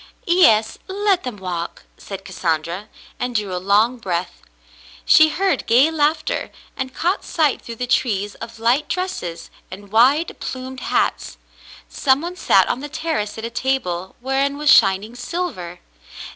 [0.25, 4.41] "Yes, let them walk," said Cassandra, and drew a long breath.
[5.05, 10.35] She heard gay laughter, and caught sight through the trees of light dresses and wide,
[10.39, 11.37] plumed hats.
[11.87, 15.77] Some one sat on the terrace at a table whereon was shining silver.